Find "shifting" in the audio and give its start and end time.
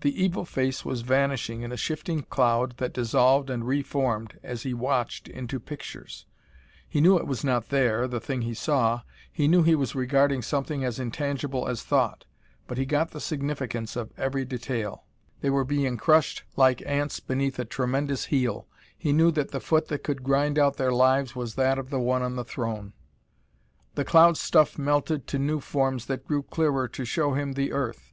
1.76-2.22